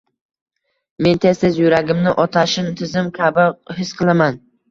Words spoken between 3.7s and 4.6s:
his qilaman.